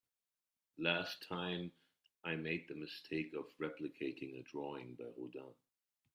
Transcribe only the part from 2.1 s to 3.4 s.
I made the mistake